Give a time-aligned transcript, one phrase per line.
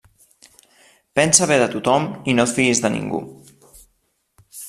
[1.19, 3.23] Pensa bé de tothom i no et fiis de ningú.